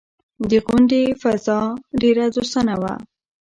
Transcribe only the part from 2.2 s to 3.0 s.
دوستانه وه.